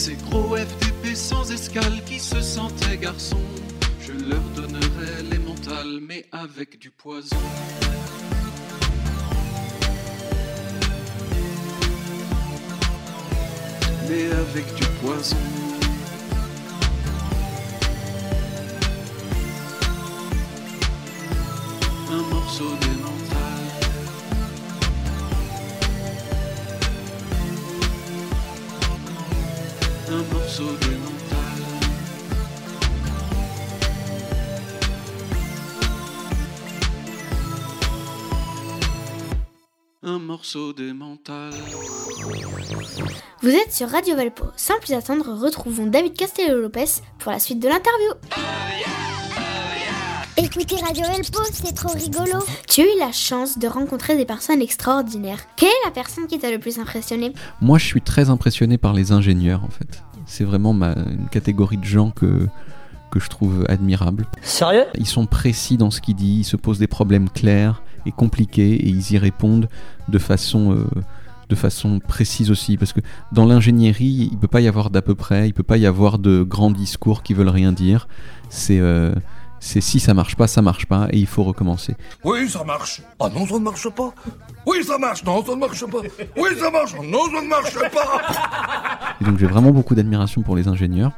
ces 0.00 0.16
gros 0.30 0.56
FDP 0.56 1.14
sans 1.14 1.52
escale 1.52 2.02
qui 2.06 2.18
se 2.18 2.40
sentaient 2.40 2.96
garçons, 2.96 3.36
je 4.00 4.12
leur 4.12 4.40
donnerais 4.56 5.22
les 5.30 5.38
mentales, 5.38 6.00
mais 6.00 6.24
avec 6.32 6.78
du 6.78 6.90
poison. 6.90 7.36
Mais 14.08 14.24
avec 14.32 14.74
du 14.74 14.86
poison. 15.02 15.36
un 22.12 22.34
morceau 22.34 22.70
des 22.80 22.99
morceau 30.50 30.76
des 30.80 30.96
mentales. 30.96 31.38
Un 40.02 40.18
morceau 40.18 40.72
des 40.72 40.92
mentales. 40.92 41.52
Vous 43.42 43.50
êtes 43.50 43.72
sur 43.72 43.88
Radio 43.90 44.16
Valpo. 44.16 44.46
Sans 44.56 44.80
plus 44.80 44.92
attendre, 44.92 45.32
retrouvons 45.40 45.86
David 45.86 46.14
Castello-Lopez 46.14 47.02
pour 47.20 47.30
la 47.30 47.38
suite 47.38 47.60
de 47.60 47.68
l'interview. 47.68 48.10
Écoutez 50.36 50.76
Radio 50.76 51.04
Elpo, 51.16 51.38
c'est 51.52 51.74
trop 51.74 51.92
rigolo. 51.92 52.42
Tu 52.66 52.80
as 52.80 52.84
eu 52.86 52.98
la 52.98 53.12
chance 53.12 53.56
de 53.56 53.68
rencontrer 53.68 54.16
des 54.16 54.24
personnes 54.24 54.62
extraordinaires. 54.62 55.38
Quelle 55.54 55.68
est 55.68 55.84
la 55.84 55.92
personne 55.92 56.26
qui 56.26 56.40
t'a 56.40 56.50
le 56.50 56.58
plus 56.58 56.80
impressionné? 56.80 57.34
Moi, 57.60 57.78
je 57.78 57.84
suis 57.84 58.02
très 58.02 58.30
impressionné 58.30 58.78
par 58.78 58.94
les 58.94 59.12
ingénieurs, 59.12 59.62
en 59.62 59.70
fait. 59.70 60.02
C'est 60.30 60.44
vraiment 60.44 60.72
ma, 60.72 60.92
une 60.92 61.28
catégorie 61.28 61.76
de 61.76 61.84
gens 61.84 62.10
que, 62.12 62.46
que 63.10 63.18
je 63.18 63.28
trouve 63.28 63.64
admirable. 63.68 64.26
Sérieux? 64.42 64.84
Ils 64.96 65.06
sont 65.06 65.26
précis 65.26 65.76
dans 65.76 65.90
ce 65.90 66.00
qu'ils 66.00 66.14
disent, 66.14 66.46
ils 66.46 66.50
se 66.50 66.56
posent 66.56 66.78
des 66.78 66.86
problèmes 66.86 67.28
clairs 67.28 67.82
et 68.06 68.12
compliqués 68.12 68.74
et 68.74 68.88
ils 68.88 69.12
y 69.12 69.18
répondent 69.18 69.68
de 70.08 70.18
façon, 70.18 70.72
euh, 70.72 70.86
de 71.48 71.54
façon 71.56 71.98
précise 71.98 72.52
aussi. 72.52 72.76
Parce 72.76 72.92
que 72.92 73.00
dans 73.32 73.44
l'ingénierie, 73.44 74.30
il 74.30 74.38
peut 74.38 74.46
pas 74.46 74.60
y 74.60 74.68
avoir 74.68 74.90
d'à 74.90 75.02
peu 75.02 75.16
près, 75.16 75.48
il 75.48 75.52
peut 75.52 75.64
pas 75.64 75.78
y 75.78 75.86
avoir 75.86 76.20
de 76.20 76.44
grands 76.44 76.70
discours 76.70 77.22
qui 77.24 77.34
veulent 77.34 77.48
rien 77.48 77.72
dire. 77.72 78.06
C'est. 78.50 78.78
euh, 78.80 79.12
c'est 79.60 79.80
si 79.80 80.00
ça 80.00 80.14
marche 80.14 80.36
pas, 80.36 80.46
ça 80.46 80.62
marche 80.62 80.86
pas, 80.86 81.06
et 81.10 81.18
il 81.18 81.26
faut 81.26 81.44
recommencer. 81.44 81.94
Oui, 82.24 82.48
ça 82.48 82.64
marche. 82.64 83.02
Ah 83.20 83.28
non, 83.28 83.46
ça 83.46 83.54
ne 83.54 83.60
marche 83.60 83.88
pas. 83.90 84.12
Oui, 84.66 84.82
ça 84.82 84.98
marche. 84.98 85.22
Non, 85.22 85.44
ça 85.44 85.52
ne 85.52 85.56
marche 85.56 85.86
pas. 85.86 85.98
Oui, 86.36 86.50
ça 86.58 86.70
marche. 86.70 86.94
Non, 86.94 87.26
ça 87.26 87.42
ne 87.42 87.48
marche 87.48 87.74
pas. 87.74 88.22
Et 89.20 89.24
donc 89.24 89.38
j'ai 89.38 89.46
vraiment 89.46 89.70
beaucoup 89.70 89.94
d'admiration 89.94 90.42
pour 90.42 90.56
les 90.56 90.66
ingénieurs. 90.66 91.12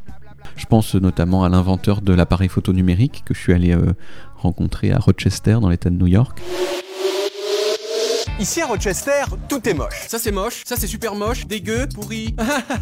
Je 0.57 0.67
pense 0.67 0.95
notamment 0.97 1.45
à 1.45 1.49
l'inventeur 1.49 2.03
de 2.03 2.13
l'appareil 2.13 2.49
photo 2.49 2.73
numérique 2.73 3.23
que 3.25 3.33
je 3.33 3.41
suis 3.41 3.53
allé 3.53 3.73
euh, 3.73 3.95
rencontrer 4.37 4.93
à 4.93 4.99
Rochester 4.99 5.59
dans 5.61 5.69
l'État 5.69 5.89
de 5.89 5.97
New 5.97 6.09
York. 6.09 6.41
Ici 8.41 8.61
à 8.61 8.67
Rochester, 8.67 9.23
tout 9.49 9.69
est 9.69 9.75
moche. 9.75 10.07
Ça 10.09 10.19
c'est 10.19 10.33
moche, 10.33 10.63
ça 10.65 10.77
c'est 10.77 10.87
super 10.87 11.15
moche, 11.15 11.47
dégueu, 11.47 11.87
pourri. 11.95 12.35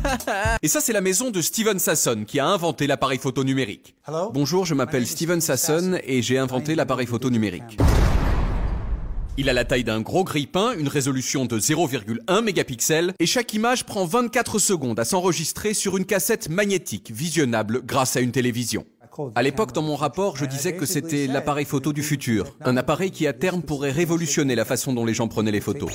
Et 0.63 0.69
ça 0.69 0.81
c'est 0.81 0.93
la 0.93 1.01
maison 1.01 1.31
de 1.31 1.43
Steven 1.43 1.79
Sasson 1.79 2.25
qui 2.27 2.39
a 2.39 2.47
inventé 2.47 2.87
l'appareil 2.87 3.19
photo 3.19 3.45
numérique. 3.45 3.95
Bonjour, 4.33 4.65
je 4.65 4.75
m'appelle 4.75 5.07
Steven 5.07 5.41
Sasson 5.41 5.99
et 6.05 6.23
j'ai 6.23 6.39
inventé 6.39 6.75
l'appareil 6.75 7.07
photo 7.07 7.31
numérique. 7.31 7.79
Il 9.37 9.49
a 9.49 9.53
la 9.53 9.65
taille 9.65 9.85
d'un 9.85 10.01
gros 10.01 10.25
grille-pain, 10.25 10.75
une 10.79 10.89
résolution 10.89 11.47
de 11.47 11.59
0,1 11.59 12.43
mégapixels 12.43 13.13
et 13.19 13.27
chaque 13.27 13.53
image 13.55 13.85
prend 13.85 14.05
24 14.05 14.59
secondes 14.59 15.01
à 15.01 15.05
s'enregistrer 15.05 15.75
sur 15.75 15.97
une 15.97 16.05
cassette 16.05 16.49
magnétique 16.49 17.11
visionnable 17.11 17.83
grâce 17.85 18.17
à 18.17 18.21
une 18.21 18.33
télévision. 18.33 18.85
À 19.35 19.43
l'époque, 19.43 19.73
dans 19.73 19.83
mon 19.83 19.97
rapport, 19.97 20.37
je 20.37 20.45
disais 20.45 20.75
que 20.75 20.87
c'était 20.87 21.27
l'appareil 21.27 21.65
photo 21.65 21.93
du 21.93 22.03
futur. 22.03 22.47
Un 22.63 22.77
appareil 22.77 23.11
qui, 23.11 23.27
à 23.27 23.33
terme, 23.33 23.63
pourrait 23.63 23.91
révolutionner 23.91 24.55
la 24.55 24.65
façon 24.65 24.93
dont 24.93 25.05
les 25.05 25.15
gens 25.15 25.29
prenaient 25.29 25.53
les 25.53 25.61
photos. 25.61 25.91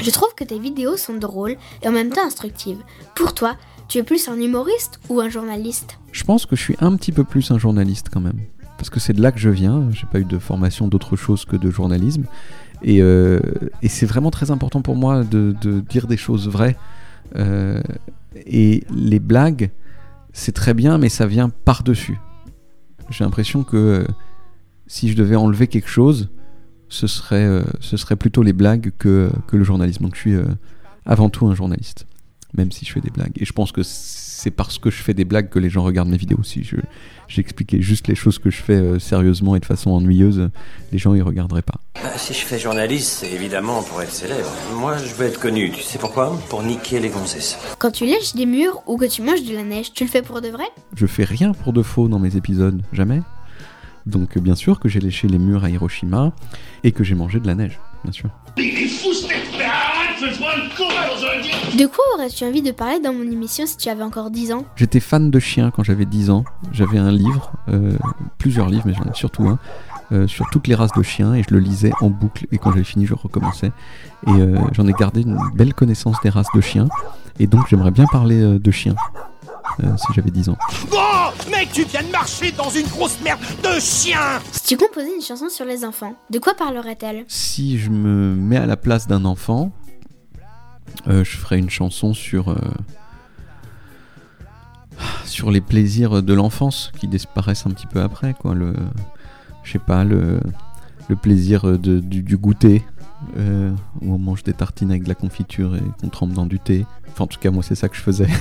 Je 0.00 0.10
trouve 0.10 0.34
que 0.34 0.44
tes 0.44 0.58
vidéos 0.58 0.96
sont 0.96 1.14
drôles 1.14 1.56
et 1.82 1.88
en 1.88 1.92
même 1.92 2.10
temps 2.10 2.24
instructives. 2.24 2.78
Pour 3.14 3.34
toi, 3.34 3.56
tu 3.88 3.98
es 3.98 4.02
plus 4.02 4.28
un 4.28 4.40
humoriste 4.40 5.00
ou 5.08 5.20
un 5.20 5.28
journaliste? 5.28 5.98
Je 6.12 6.24
pense 6.24 6.46
que 6.46 6.56
je 6.56 6.62
suis 6.62 6.76
un 6.80 6.96
petit 6.96 7.12
peu 7.12 7.24
plus 7.24 7.50
un 7.50 7.58
journaliste 7.58 8.08
quand 8.12 8.20
même. 8.20 8.40
Parce 8.78 8.90
que 8.90 9.00
c'est 9.00 9.12
de 9.12 9.22
là 9.22 9.32
que 9.32 9.38
je 9.38 9.50
viens. 9.50 9.88
J'ai 9.92 10.06
pas 10.06 10.18
eu 10.18 10.24
de 10.24 10.38
formation 10.38 10.88
d'autre 10.88 11.16
chose 11.16 11.44
que 11.44 11.56
de 11.56 11.70
journalisme. 11.70 12.24
Et, 12.82 13.00
euh, 13.00 13.40
et 13.82 13.88
c'est 13.88 14.06
vraiment 14.06 14.30
très 14.30 14.50
important 14.50 14.82
pour 14.82 14.96
moi 14.96 15.24
de, 15.24 15.54
de 15.60 15.80
dire 15.80 16.06
des 16.06 16.16
choses 16.16 16.48
vraies. 16.48 16.76
Euh, 17.36 17.80
et 18.46 18.84
les 18.94 19.18
blagues, 19.18 19.70
c'est 20.36 20.52
très 20.52 20.74
bien, 20.74 20.98
mais 20.98 21.08
ça 21.08 21.26
vient 21.26 21.48
par-dessus. 21.48 22.18
J'ai 23.08 23.24
l'impression 23.24 23.64
que 23.64 23.76
euh, 23.76 24.06
si 24.86 25.08
je 25.08 25.16
devais 25.16 25.34
enlever 25.34 25.66
quelque 25.66 25.88
chose, 25.88 26.28
ce 26.90 27.06
serait, 27.06 27.46
euh, 27.46 27.64
ce 27.80 27.96
serait 27.96 28.16
plutôt 28.16 28.42
les 28.42 28.52
blagues 28.52 28.92
que, 28.98 29.30
que 29.46 29.56
le 29.56 29.64
journalisme. 29.64 30.04
Donc 30.04 30.14
je 30.14 30.20
suis 30.20 30.34
euh, 30.34 30.44
avant 31.06 31.30
tout 31.30 31.46
un 31.46 31.54
journaliste, 31.54 32.06
même 32.52 32.70
si 32.70 32.84
je 32.84 32.92
fais 32.92 33.00
des 33.00 33.10
blagues. 33.10 33.32
Et 33.36 33.46
je 33.46 33.52
pense 33.54 33.72
que 33.72 33.82
c'est 34.46 34.52
parce 34.52 34.78
que 34.78 34.90
je 34.90 35.02
fais 35.02 35.12
des 35.12 35.24
blagues 35.24 35.48
que 35.48 35.58
les 35.58 35.68
gens 35.68 35.82
regardent 35.82 36.08
mes 36.08 36.16
vidéos. 36.16 36.44
Si 36.44 36.62
je, 36.62 36.76
j'expliquais 37.26 37.82
juste 37.82 38.06
les 38.06 38.14
choses 38.14 38.38
que 38.38 38.48
je 38.48 38.62
fais 38.62 38.76
euh, 38.76 39.00
sérieusement 39.00 39.56
et 39.56 39.58
de 39.58 39.64
façon 39.64 39.90
ennuyeuse, 39.90 40.50
les 40.92 40.98
gens 40.98 41.16
y 41.16 41.20
regarderaient 41.20 41.62
pas. 41.62 41.80
Bah, 42.00 42.16
si 42.16 42.32
je 42.32 42.44
fais 42.44 42.56
journaliste, 42.56 43.08
c'est 43.08 43.32
évidemment 43.32 43.82
pour 43.82 44.00
être 44.02 44.12
célèbre. 44.12 44.48
Moi, 44.76 44.98
je 44.98 45.12
veux 45.14 45.26
être 45.26 45.40
connu. 45.40 45.72
Tu 45.72 45.82
sais 45.82 45.98
pourquoi? 45.98 46.40
Pour 46.48 46.62
niquer 46.62 47.00
les 47.00 47.08
gonzesses. 47.08 47.58
Quand 47.80 47.90
tu 47.90 48.06
lèches 48.06 48.36
des 48.36 48.46
murs 48.46 48.84
ou 48.86 48.96
que 48.96 49.06
tu 49.06 49.20
manges 49.20 49.42
de 49.42 49.52
la 49.52 49.64
neige, 49.64 49.92
tu 49.92 50.04
le 50.04 50.10
fais 50.10 50.22
pour 50.22 50.40
de 50.40 50.46
vrai? 50.46 50.66
Je 50.94 51.06
fais 51.06 51.24
rien 51.24 51.50
pour 51.50 51.72
de 51.72 51.82
faux 51.82 52.06
dans 52.06 52.20
mes 52.20 52.36
épisodes, 52.36 52.80
jamais. 52.92 53.22
Donc 54.06 54.36
euh, 54.36 54.40
bien 54.40 54.54
sûr 54.54 54.78
que 54.78 54.88
j'ai 54.88 55.00
léché 55.00 55.26
les 55.26 55.38
murs 55.38 55.64
à 55.64 55.70
Hiroshima 55.70 56.32
et 56.84 56.92
que 56.92 57.02
j'ai 57.02 57.16
mangé 57.16 57.40
de 57.40 57.48
la 57.48 57.56
neige, 57.56 57.80
bien 58.04 58.12
sûr. 58.12 58.30
De 61.76 61.86
quoi 61.86 62.04
aurais-tu 62.14 62.44
envie 62.44 62.62
de 62.62 62.70
parler 62.70 63.00
dans 63.00 63.12
mon 63.12 63.22
émission 63.30 63.66
si 63.66 63.76
tu 63.76 63.88
avais 63.90 64.02
encore 64.02 64.30
10 64.30 64.52
ans? 64.52 64.64
J'étais 64.76 65.00
fan 65.00 65.30
de 65.30 65.38
chiens 65.38 65.70
quand 65.70 65.82
j'avais 65.84 66.06
10 66.06 66.30
ans. 66.30 66.44
J'avais 66.72 66.96
un 66.98 67.10
livre, 67.10 67.52
euh, 67.68 67.92
plusieurs 68.38 68.68
livres, 68.70 68.84
mais 68.86 68.94
j'en 68.94 69.04
ai 69.04 69.14
surtout 69.14 69.46
un, 69.46 69.58
euh, 70.12 70.26
sur 70.26 70.46
toutes 70.50 70.68
les 70.68 70.74
races 70.74 70.92
de 70.96 71.02
chiens 71.02 71.34
et 71.34 71.42
je 71.42 71.52
le 71.52 71.60
lisais 71.60 71.92
en 72.00 72.08
boucle 72.08 72.46
et 72.50 72.56
quand 72.58 72.70
j'avais 72.72 72.84
fini 72.84 73.04
je 73.06 73.12
recommençais. 73.14 73.72
Et 74.26 74.30
euh, 74.30 74.56
j'en 74.72 74.86
ai 74.86 74.92
gardé 74.94 75.20
une 75.20 75.38
belle 75.54 75.74
connaissance 75.74 76.16
des 76.22 76.30
races 76.30 76.48
de 76.54 76.60
chiens 76.62 76.88
et 77.38 77.46
donc 77.46 77.66
j'aimerais 77.68 77.90
bien 77.90 78.06
parler 78.06 78.40
euh, 78.40 78.58
de 78.58 78.70
chiens. 78.70 78.94
euh, 79.84 79.88
si 79.98 80.06
j'avais 80.14 80.30
10 80.30 80.48
ans. 80.48 80.56
Oh 80.92 81.50
Mec, 81.50 81.70
tu 81.72 81.84
viens 81.84 82.02
de 82.02 82.10
marcher 82.10 82.52
dans 82.52 82.70
une 82.70 82.86
grosse 82.86 83.20
merde 83.22 83.40
de 83.62 83.78
chien 83.80 84.40
Si 84.52 84.62
tu 84.62 84.76
composais 84.78 85.14
une 85.14 85.22
chanson 85.22 85.50
sur 85.50 85.66
les 85.66 85.84
enfants, 85.84 86.14
de 86.30 86.38
quoi 86.38 86.54
parlerait-elle? 86.54 87.24
Si 87.28 87.78
je 87.78 87.90
me 87.90 88.34
mets 88.34 88.56
à 88.56 88.64
la 88.66 88.76
place 88.78 89.06
d'un 89.06 89.24
enfant, 89.26 89.72
je 91.06 91.36
ferais 91.36 91.58
une 91.58 91.70
chanson 91.70 92.14
sur 92.14 92.48
euh, 92.50 92.56
sur 95.24 95.50
les 95.50 95.60
plaisirs 95.60 96.22
de 96.22 96.34
l'enfance 96.34 96.92
qui 96.98 97.08
disparaissent 97.08 97.66
un 97.66 97.70
petit 97.70 97.86
peu 97.86 98.00
après, 98.00 98.34
quoi. 98.34 98.54
Le, 98.54 98.74
je 99.62 99.72
sais 99.72 99.78
pas, 99.78 100.04
le, 100.04 100.40
le 101.08 101.16
plaisir 101.16 101.78
de, 101.78 102.00
du, 102.00 102.36
goûter, 102.36 102.82
euh, 103.36 103.70
où 104.00 104.14
on 104.14 104.18
mange 104.18 104.42
des 104.42 104.52
tartines 104.52 104.90
avec 104.90 105.04
de 105.04 105.08
la 105.08 105.14
confiture 105.14 105.76
et 105.76 105.82
qu'on 106.00 106.08
trempe 106.08 106.32
dans 106.32 106.46
du 106.46 106.58
thé. 106.58 106.86
Enfin, 107.08 107.24
en 107.24 107.26
tout 107.26 107.38
cas, 107.38 107.50
moi, 107.50 107.62
c'est 107.62 107.74
ça 107.74 107.88
que 107.88 107.96
je 107.96 108.02
faisais. 108.02 108.28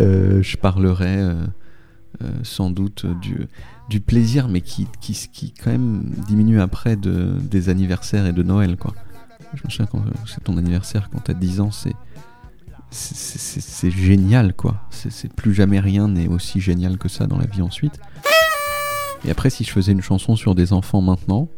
Euh, 0.00 0.42
je 0.42 0.56
parlerais 0.56 1.18
euh, 1.18 1.34
euh, 2.22 2.30
sans 2.42 2.70
doute 2.70 3.06
du, 3.20 3.46
du 3.88 4.00
plaisir, 4.00 4.48
mais 4.48 4.60
qui, 4.60 4.88
qui, 5.00 5.12
qui 5.32 5.52
quand 5.52 5.70
même 5.70 6.10
diminue 6.26 6.60
après 6.60 6.96
de, 6.96 7.36
des 7.38 7.68
anniversaires 7.68 8.26
et 8.26 8.32
de 8.32 8.42
Noël, 8.42 8.76
quoi. 8.76 8.94
Je 9.54 9.62
me 9.64 9.70
souviens 9.70 9.86
quand 9.86 10.02
c'est 10.26 10.42
ton 10.44 10.56
anniversaire, 10.56 11.08
quand 11.10 11.20
t'as 11.20 11.34
10 11.34 11.60
ans, 11.60 11.70
c'est 11.70 11.94
c'est- 12.90 13.90
génial 13.90 14.54
quoi. 14.54 14.76
C'est 14.90 15.32
plus 15.32 15.52
jamais 15.52 15.80
rien 15.80 16.06
n'est 16.08 16.28
aussi 16.28 16.60
génial 16.60 16.96
que 16.98 17.08
ça 17.08 17.26
dans 17.26 17.38
la 17.38 17.46
vie 17.46 17.62
ensuite. 17.62 17.98
Et 19.24 19.30
après, 19.30 19.50
si 19.50 19.64
je 19.64 19.70
faisais 19.70 19.90
une 19.92 20.02
chanson 20.02 20.36
sur 20.36 20.54
des 20.54 20.72
enfants 20.72 21.00
maintenant, 21.00 21.48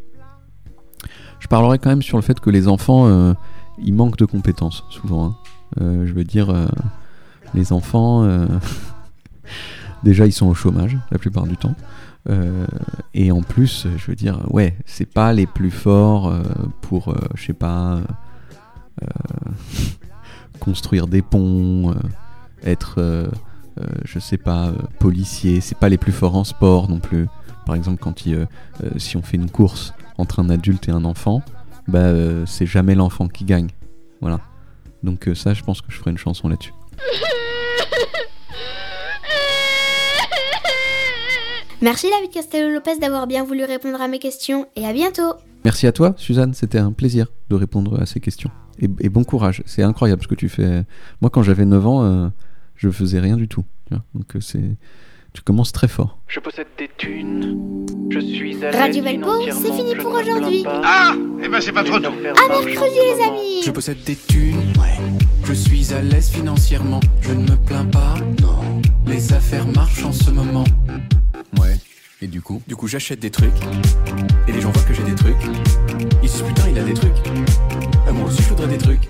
je 1.40 1.46
parlerais 1.48 1.78
quand 1.78 1.90
même 1.90 2.02
sur 2.02 2.16
le 2.16 2.22
fait 2.22 2.40
que 2.40 2.48
les 2.48 2.68
enfants, 2.68 3.06
euh, 3.08 3.34
ils 3.82 3.92
manquent 3.92 4.16
de 4.16 4.24
compétences 4.24 4.84
souvent. 4.88 5.26
hein. 5.26 5.36
Euh, 5.80 6.06
je 6.06 6.12
veux 6.14 6.24
dire, 6.24 6.48
euh, 6.50 6.66
les 7.54 7.72
enfants, 7.72 8.22
euh, 8.24 8.46
déjà 10.04 10.26
ils 10.26 10.32
sont 10.32 10.46
au 10.46 10.54
chômage 10.54 10.96
la 11.10 11.18
plupart 11.18 11.46
du 11.46 11.56
temps. 11.56 11.74
Euh, 12.28 12.66
et 13.14 13.30
en 13.30 13.42
plus, 13.42 13.86
je 13.96 14.06
veux 14.06 14.16
dire, 14.16 14.40
ouais, 14.52 14.76
c'est 14.84 15.10
pas 15.12 15.32
les 15.32 15.46
plus 15.46 15.70
forts 15.70 16.28
euh, 16.28 16.42
pour, 16.82 17.08
euh, 17.08 17.18
je 17.34 17.46
sais 17.46 17.52
pas, 17.52 17.96
euh, 17.96 18.00
euh, 19.02 19.50
construire 20.60 21.06
des 21.06 21.22
ponts, 21.22 21.90
euh, 21.90 21.94
être, 22.64 22.96
euh, 22.98 23.28
euh, 23.80 23.84
je 24.04 24.18
sais 24.18 24.38
pas, 24.38 24.68
euh, 24.68 24.72
policier. 24.98 25.60
C'est 25.60 25.78
pas 25.78 25.88
les 25.88 25.98
plus 25.98 26.12
forts 26.12 26.36
en 26.36 26.44
sport 26.44 26.88
non 26.88 26.98
plus. 26.98 27.26
Par 27.64 27.74
exemple, 27.74 27.98
quand 28.00 28.26
il, 28.26 28.34
euh, 28.34 28.46
euh, 28.82 28.90
si 28.96 29.16
on 29.16 29.22
fait 29.22 29.36
une 29.36 29.50
course 29.50 29.92
entre 30.18 30.40
un 30.40 30.50
adulte 30.50 30.88
et 30.88 30.92
un 30.92 31.04
enfant, 31.04 31.42
bah 31.88 31.98
euh, 31.98 32.44
c'est 32.46 32.66
jamais 32.66 32.94
l'enfant 32.94 33.28
qui 33.28 33.44
gagne. 33.44 33.68
Voilà. 34.20 34.40
Donc 35.02 35.28
euh, 35.28 35.34
ça, 35.34 35.54
je 35.54 35.62
pense 35.62 35.80
que 35.80 35.92
je 35.92 35.98
ferai 35.98 36.10
une 36.10 36.18
chanson 36.18 36.48
là-dessus. 36.48 36.72
Merci 41.82 42.08
David 42.10 42.30
Castello-Lopez 42.30 42.98
d'avoir 43.00 43.26
bien 43.26 43.44
voulu 43.44 43.64
répondre 43.64 44.00
à 44.00 44.08
mes 44.08 44.18
questions 44.18 44.66
et 44.76 44.86
à 44.86 44.92
bientôt 44.92 45.34
Merci 45.64 45.86
à 45.86 45.92
toi, 45.92 46.14
Suzanne. 46.16 46.54
C'était 46.54 46.78
un 46.78 46.92
plaisir 46.92 47.26
de 47.50 47.54
répondre 47.56 48.00
à 48.00 48.06
ces 48.06 48.20
questions. 48.20 48.50
Et, 48.80 48.88
et 49.00 49.08
bon 49.08 49.24
courage. 49.24 49.62
C'est 49.66 49.82
incroyable 49.82 50.22
ce 50.22 50.28
que 50.28 50.34
tu 50.34 50.48
fais. 50.48 50.84
Moi, 51.20 51.30
quand 51.30 51.42
j'avais 51.42 51.64
9 51.64 51.86
ans, 51.86 52.04
euh, 52.04 52.28
je 52.76 52.88
faisais 52.90 53.18
rien 53.20 53.36
du 53.36 53.48
tout. 53.48 53.64
tu 53.88 53.94
vois. 53.94 54.04
Donc, 54.14 54.36
euh, 54.36 54.40
c'est, 54.40 54.62
tu 55.32 55.42
commences 55.42 55.72
très 55.72 55.88
fort. 55.88 56.18
Je 56.28 56.40
possède 56.40 56.68
des 56.78 56.88
thunes. 56.96 57.84
Je 58.10 58.20
suis 58.20 58.64
à 58.64 58.70
Radio 58.70 59.02
Velpo, 59.02 59.28
c'est 59.44 59.72
fini 59.72 59.94
pour 59.96 60.12
aujourd'hui. 60.12 60.64
Ah 60.66 61.14
Eh 61.42 61.48
ben 61.48 61.60
c'est 61.60 61.72
pas 61.72 61.82
trop 61.84 61.98
tôt. 61.98 62.08
À 62.10 62.48
mercredi 62.64 62.94
les 62.94 63.24
amis 63.24 63.62
Je 63.64 63.70
possède 63.72 64.02
des 64.04 64.14
thunes, 64.14 64.72
je 65.44 65.52
suis 65.52 65.92
à 65.92 66.00
l'aise 66.00 66.30
financièrement, 66.30 67.00
je 67.20 67.32
ne 67.32 67.42
me 67.42 67.56
plains 67.66 67.84
pas. 67.86 68.14
Non, 68.40 68.80
les 69.06 69.32
affaires 69.32 69.66
marchent 69.66 70.04
en 70.04 70.12
ce 70.12 70.30
moment. 70.30 70.64
Ouais, 71.60 71.78
et 72.22 72.26
du 72.26 72.40
coup 72.40 72.62
Du 72.66 72.76
coup, 72.76 72.86
j'achète 72.88 73.20
des 73.20 73.30
trucs, 73.30 73.52
et 74.48 74.52
les 74.52 74.60
gens 74.60 74.70
voient 74.70 74.82
que 74.82 74.94
j'ai 74.94 75.02
des 75.02 75.14
trucs. 75.14 75.36
Ils 76.22 76.28
se 76.28 76.38
disent 76.38 76.46
putain, 76.46 76.68
il 76.68 76.78
a 76.78 76.84
des 76.84 76.94
trucs. 76.94 77.16
Ah, 78.06 78.12
moi 78.12 78.28
aussi, 78.28 78.42
je 78.42 78.48
voudrais 78.48 78.68
des 78.68 78.78
trucs. 78.78 79.08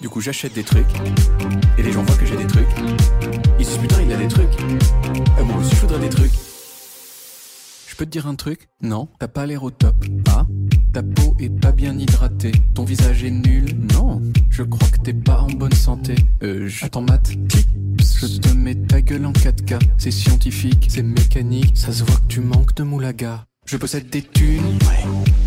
Du 0.00 0.08
coup, 0.08 0.20
j'achète 0.20 0.52
des 0.52 0.64
trucs, 0.64 0.86
et 1.78 1.82
les 1.82 1.92
gens 1.92 2.02
voient 2.02 2.16
que 2.16 2.26
j'ai 2.26 2.36
des 2.36 2.46
trucs. 2.46 2.66
Ils 3.58 3.64
se 3.64 3.70
disent 3.70 3.80
putain, 3.80 4.02
il 4.02 4.12
a 4.12 4.16
des 4.16 4.28
trucs. 4.28 4.54
Ah, 5.38 5.42
moi 5.42 5.58
aussi, 5.58 5.74
je 5.74 5.80
voudrais 5.80 6.00
des 6.00 6.08
trucs. 6.08 6.32
Je 8.02 8.04
peux 8.04 8.10
te 8.10 8.18
dire 8.18 8.26
un 8.26 8.34
truc 8.34 8.68
Non, 8.82 9.06
t'as 9.20 9.28
pas 9.28 9.46
l'air 9.46 9.62
au 9.62 9.70
top. 9.70 9.94
Ah 10.28 10.44
Ta 10.92 11.04
peau 11.04 11.36
est 11.38 11.50
pas 11.50 11.70
bien 11.70 11.96
hydratée. 11.96 12.50
Ton 12.74 12.82
visage 12.82 13.22
est 13.22 13.30
nul. 13.30 13.76
Non, 13.92 14.20
je 14.50 14.64
crois 14.64 14.88
que 14.88 14.98
t'es 14.98 15.12
pas 15.12 15.42
en 15.42 15.46
bonne 15.46 15.72
santé. 15.72 16.16
Euh, 16.42 16.66
je... 16.66 16.86
Matt. 16.98 17.30
Je 18.00 18.40
te 18.40 18.48
mets 18.48 18.74
ta 18.74 19.00
gueule 19.00 19.24
en 19.24 19.30
4K. 19.30 19.78
C'est 19.98 20.10
scientifique, 20.10 20.88
c'est 20.88 21.04
mécanique. 21.04 21.78
Ça 21.78 21.92
se 21.92 22.02
voit 22.02 22.16
que 22.16 22.26
tu 22.26 22.40
manques 22.40 22.74
de 22.74 22.82
moulaga. 22.82 23.46
Je 23.66 23.76
possède 23.76 24.10
des 24.10 24.22
thunes. 24.22 24.80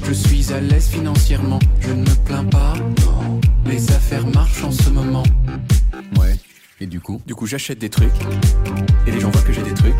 Je 0.05 0.13
suis 0.13 0.53
à 0.53 0.61
l'aise 0.61 0.87
financièrement. 0.87 1.59
Je 1.81 1.89
ne 1.91 2.03
me 2.03 2.23
plains 2.23 2.45
pas. 2.45 2.75
Non. 3.05 3.41
Les 3.65 3.91
affaires 3.91 4.27
marchent 4.27 4.63
en 4.63 4.71
ce 4.71 4.89
moment. 4.89 5.23
Et 6.81 6.87
du 6.87 6.99
coup, 6.99 7.21
du 7.25 7.33
coup 7.35 7.45
j'achète 7.45 7.79
des 7.79 7.89
trucs. 7.89 8.11
Et 9.07 9.11
les 9.11 9.19
gens 9.21 9.29
voient 9.29 9.41
que 9.41 9.53
j'ai 9.53 9.63
des 9.63 9.73
trucs. 9.73 9.95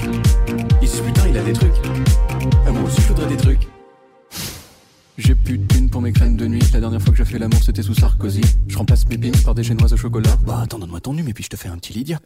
Ils 0.82 0.88
se 0.88 0.98
disent 0.98 1.02
putain 1.06 1.28
il 1.30 1.38
a 1.38 1.44
des 1.44 1.54
trucs. 1.54 1.72
Ah, 2.68 2.72
moi 2.72 2.84
aussi 2.84 3.02
je 3.02 3.08
voudrais 3.08 3.28
des 3.28 3.38
trucs. 3.38 3.68
J'ai 5.18 5.36
plus 5.36 5.58
de 5.58 5.66
thunes 5.66 5.90
pour 5.90 6.02
mes 6.02 6.12
crèmes 6.12 6.36
de 6.36 6.46
nuit. 6.46 6.62
La 6.74 6.82
dernière 6.82 7.02
fois 7.02 7.12
que 7.12 7.18
j'ai 7.18 7.24
fait 7.24 7.40
l'amour, 7.40 7.64
c'était 7.64 7.82
sous 7.82 7.94
Sarkozy. 7.94 8.42
Je 8.68 8.78
remplace 8.78 9.08
mes 9.08 9.18
pins 9.18 9.32
par 9.46 9.56
des 9.56 9.64
génoises 9.64 9.94
au 9.94 9.98
chocolat. 9.98 10.36
Bah 10.46 10.60
attends, 10.64 10.80
donne-moi 10.80 11.00
ton 11.00 11.14
nume 11.14 11.30
et 11.30 11.34
puis 11.34 11.46
je 11.46 11.50
te 11.50 11.56
fais 11.56 11.70
un 11.70 11.78
petit 11.78 11.94
Lydia. 11.94 12.20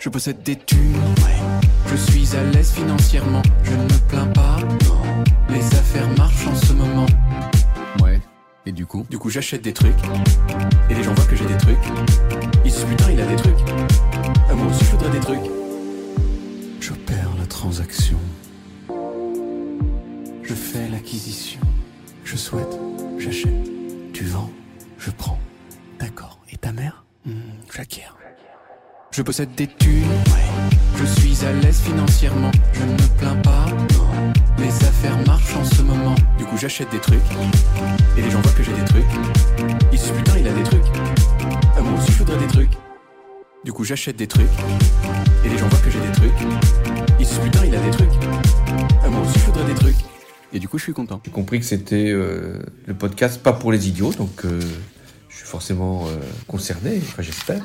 Je 0.00 0.08
possède 0.08 0.42
des 0.42 0.56
thunes. 0.56 0.96
Je 1.86 1.96
suis 1.96 2.34
à 2.36 2.42
l'aise 2.44 2.72
financièrement, 2.72 3.42
je 3.64 3.72
ne 3.72 3.82
me 3.82 4.08
plains 4.08 4.26
pas. 4.28 4.56
Les 5.50 5.64
affaires 5.74 6.08
marchent 6.16 6.46
en 6.46 6.54
ce 6.54 6.72
moment. 6.72 7.06
Ouais. 8.02 8.20
Et 8.66 8.72
du 8.72 8.86
coup, 8.86 9.04
du 9.10 9.18
coup 9.18 9.28
j'achète 9.28 9.62
des 9.62 9.72
trucs. 9.74 9.96
Et 10.88 10.94
les 10.94 11.02
gens 11.02 11.12
voient 11.14 11.26
que 11.26 11.36
j'ai 11.36 11.44
des 11.46 11.56
trucs. 11.56 11.76
Ils 12.64 12.70
se 12.70 12.78
disent 12.78 12.86
putain 12.86 13.10
il 13.10 13.20
a 13.20 13.26
des 13.26 13.36
trucs. 13.36 13.58
Ah, 14.48 14.54
moi 14.54 14.68
aussi 14.68 14.84
je 14.84 14.90
voudrais 14.90 15.10
des 15.10 15.20
trucs. 15.20 15.50
Je 16.80 16.92
perds 16.92 17.34
la 17.38 17.46
transaction. 17.46 18.18
Je 20.42 20.54
fais 20.54 20.88
l'acquisition. 20.88 21.60
Je 22.24 22.36
souhaite, 22.36 22.78
j'achète. 23.18 23.52
Tu 24.14 24.24
vends, 24.24 24.50
je 24.98 25.10
prends. 25.10 25.38
D'accord. 25.98 26.38
Et 26.50 26.56
ta 26.56 26.72
mère? 26.72 27.04
Hmm, 27.26 27.32
J'acquiers. 27.74 28.04
Je 29.12 29.22
possède 29.22 29.52
des 29.56 29.66
thunes. 29.66 30.04
Je 30.96 31.04
suis 31.04 31.44
à 31.44 31.52
l'aise 31.52 31.80
financièrement, 31.80 32.52
je 32.72 32.82
ne 32.84 32.92
me 32.92 33.18
plains 33.18 33.36
pas. 33.36 33.66
Les 34.58 34.68
affaires 34.68 35.18
marchent 35.26 35.56
en 35.56 35.64
ce 35.64 35.82
moment. 35.82 36.14
Du 36.38 36.44
coup, 36.44 36.56
j'achète 36.56 36.90
des 36.90 37.00
trucs. 37.00 37.18
Et 38.16 38.22
les 38.22 38.30
gens 38.30 38.40
voient 38.40 38.52
que 38.52 38.62
j'ai 38.62 38.72
des 38.72 38.84
trucs. 38.84 39.04
Ils 39.92 39.98
se 39.98 40.12
putain, 40.12 40.38
il 40.38 40.46
a 40.46 40.52
des 40.52 40.62
trucs. 40.62 40.84
Ah, 41.76 41.80
moi 41.80 41.98
aussi, 41.98 42.12
je 42.12 42.18
voudrais 42.18 42.38
des 42.38 42.46
trucs. 42.46 42.70
Du 43.64 43.72
coup, 43.72 43.82
j'achète 43.82 44.16
des 44.16 44.28
trucs. 44.28 44.46
Et 45.44 45.48
les 45.48 45.58
gens 45.58 45.66
voient 45.68 45.80
que 45.80 45.90
j'ai 45.90 46.00
des 46.00 46.12
trucs. 46.12 46.48
Ils 47.18 47.26
se 47.26 47.40
putain, 47.40 47.64
il 47.64 47.74
a 47.74 47.80
des 47.80 47.90
trucs. 47.90 48.12
Ah, 49.02 49.08
moi 49.08 49.22
aussi, 49.22 49.40
je 49.40 49.44
voudrais 49.44 49.64
des 49.64 49.74
trucs. 49.74 49.96
Et 50.52 50.60
du 50.60 50.68
coup, 50.68 50.78
je 50.78 50.84
suis 50.84 50.92
content. 50.92 51.20
J'ai 51.24 51.32
compris 51.32 51.58
que 51.58 51.66
c'était 51.66 52.10
euh, 52.10 52.58
le 52.86 52.94
podcast 52.94 53.42
pas 53.42 53.52
pour 53.52 53.72
les 53.72 53.88
idiots, 53.88 54.12
donc 54.12 54.44
euh, 54.44 54.60
je 55.28 55.36
suis 55.36 55.46
forcément 55.46 56.06
euh, 56.06 56.16
concerné, 56.46 57.00
enfin 57.02 57.22
j'espère. 57.22 57.62